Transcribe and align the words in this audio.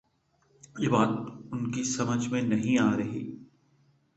یہ 0.79 0.89
بات 0.89 1.09
ان 1.51 1.71
کی 1.71 1.83
سمجھ 1.83 2.27
میں 2.27 2.41
نہیں 2.41 2.79
آ 2.79 2.97
رہی۔ 2.97 3.35